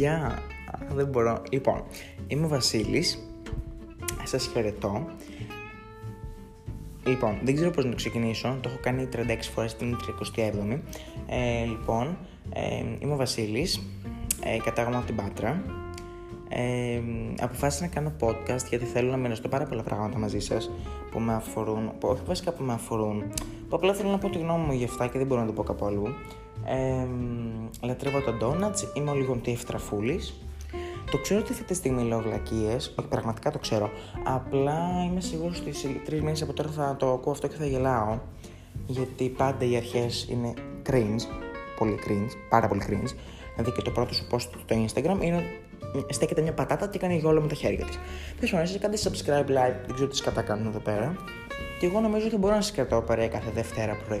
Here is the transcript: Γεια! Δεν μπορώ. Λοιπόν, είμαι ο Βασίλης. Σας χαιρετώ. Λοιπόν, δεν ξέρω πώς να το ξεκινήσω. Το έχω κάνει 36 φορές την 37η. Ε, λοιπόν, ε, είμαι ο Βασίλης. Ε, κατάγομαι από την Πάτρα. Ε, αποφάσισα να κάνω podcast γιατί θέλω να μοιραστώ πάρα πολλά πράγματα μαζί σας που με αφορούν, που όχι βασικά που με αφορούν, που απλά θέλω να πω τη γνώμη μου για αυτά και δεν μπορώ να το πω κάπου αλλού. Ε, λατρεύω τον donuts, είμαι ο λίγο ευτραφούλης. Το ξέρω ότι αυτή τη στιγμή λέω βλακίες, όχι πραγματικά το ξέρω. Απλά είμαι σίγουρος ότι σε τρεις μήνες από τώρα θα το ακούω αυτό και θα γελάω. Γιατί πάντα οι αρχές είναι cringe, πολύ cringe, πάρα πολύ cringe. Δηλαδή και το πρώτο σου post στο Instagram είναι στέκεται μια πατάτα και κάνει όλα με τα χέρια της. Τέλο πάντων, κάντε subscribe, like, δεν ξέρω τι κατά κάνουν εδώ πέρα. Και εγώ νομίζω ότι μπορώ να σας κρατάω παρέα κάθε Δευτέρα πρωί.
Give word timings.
Γεια! 0.00 0.38
Δεν 0.94 1.06
μπορώ. 1.06 1.42
Λοιπόν, 1.50 1.84
είμαι 2.26 2.44
ο 2.44 2.48
Βασίλης. 2.48 3.28
Σας 4.24 4.46
χαιρετώ. 4.52 5.06
Λοιπόν, 7.06 7.38
δεν 7.42 7.54
ξέρω 7.54 7.70
πώς 7.70 7.84
να 7.84 7.90
το 7.90 7.96
ξεκινήσω. 7.96 8.58
Το 8.60 8.68
έχω 8.68 8.78
κάνει 8.80 9.08
36 9.12 9.50
φορές 9.54 9.76
την 9.76 9.96
37η. 10.36 10.78
Ε, 11.26 11.64
λοιπόν, 11.64 12.18
ε, 12.52 12.84
είμαι 12.98 13.12
ο 13.12 13.16
Βασίλης. 13.16 13.80
Ε, 14.44 14.58
κατάγομαι 14.64 14.96
από 14.96 15.06
την 15.06 15.16
Πάτρα. 15.16 15.62
Ε, 16.48 17.00
αποφάσισα 17.40 17.84
να 17.84 17.90
κάνω 17.90 18.12
podcast 18.20 18.64
γιατί 18.68 18.84
θέλω 18.84 19.10
να 19.10 19.16
μοιραστώ 19.16 19.48
πάρα 19.48 19.64
πολλά 19.64 19.82
πράγματα 19.82 20.18
μαζί 20.18 20.40
σας 20.40 20.70
που 21.10 21.20
με 21.20 21.34
αφορούν, 21.34 21.92
που 21.98 22.08
όχι 22.08 22.22
βασικά 22.26 22.52
που 22.52 22.62
με 22.62 22.72
αφορούν, 22.72 23.22
που 23.68 23.76
απλά 23.76 23.94
θέλω 23.94 24.10
να 24.10 24.18
πω 24.18 24.28
τη 24.28 24.38
γνώμη 24.38 24.64
μου 24.64 24.72
για 24.72 24.86
αυτά 24.86 25.06
και 25.06 25.18
δεν 25.18 25.26
μπορώ 25.26 25.40
να 25.40 25.46
το 25.46 25.52
πω 25.52 25.62
κάπου 25.62 25.86
αλλού. 25.86 26.14
Ε, 26.64 27.06
λατρεύω 27.86 28.20
τον 28.20 28.38
donuts, 28.40 28.96
είμαι 28.96 29.10
ο 29.10 29.14
λίγο 29.14 29.40
ευτραφούλης. 29.44 30.34
Το 31.10 31.18
ξέρω 31.18 31.40
ότι 31.40 31.52
αυτή 31.52 31.64
τη 31.64 31.74
στιγμή 31.74 32.02
λέω 32.02 32.20
βλακίες, 32.20 32.94
όχι 32.98 33.08
πραγματικά 33.08 33.50
το 33.50 33.58
ξέρω. 33.58 33.90
Απλά 34.24 35.04
είμαι 35.04 35.20
σίγουρος 35.20 35.60
ότι 35.60 35.72
σε 35.72 35.88
τρεις 36.04 36.20
μήνες 36.20 36.42
από 36.42 36.52
τώρα 36.52 36.70
θα 36.70 36.96
το 36.98 37.12
ακούω 37.12 37.32
αυτό 37.32 37.46
και 37.46 37.56
θα 37.56 37.66
γελάω. 37.66 38.18
Γιατί 38.86 39.28
πάντα 39.28 39.64
οι 39.64 39.76
αρχές 39.76 40.28
είναι 40.30 40.54
cringe, 40.90 41.20
πολύ 41.78 41.98
cringe, 42.06 42.30
πάρα 42.48 42.68
πολύ 42.68 42.82
cringe. 42.86 43.14
Δηλαδή 43.54 43.72
και 43.76 43.82
το 43.82 43.90
πρώτο 43.90 44.14
σου 44.14 44.26
post 44.30 44.40
στο 44.40 44.58
Instagram 44.68 45.22
είναι 45.24 45.42
στέκεται 46.08 46.42
μια 46.42 46.52
πατάτα 46.52 46.86
και 46.88 46.98
κάνει 46.98 47.22
όλα 47.24 47.40
με 47.40 47.48
τα 47.48 47.54
χέρια 47.54 47.84
της. 47.84 47.98
Τέλο 48.40 48.50
πάντων, 48.50 48.78
κάντε 48.78 48.96
subscribe, 49.02 49.50
like, 49.50 49.76
δεν 49.86 49.94
ξέρω 49.94 50.08
τι 50.08 50.22
κατά 50.22 50.42
κάνουν 50.42 50.66
εδώ 50.66 50.78
πέρα. 50.78 51.16
Και 51.80 51.86
εγώ 51.86 52.00
νομίζω 52.00 52.26
ότι 52.26 52.36
μπορώ 52.36 52.54
να 52.54 52.60
σας 52.60 52.72
κρατάω 52.72 53.00
παρέα 53.00 53.28
κάθε 53.28 53.50
Δευτέρα 53.50 53.96
πρωί. 54.06 54.20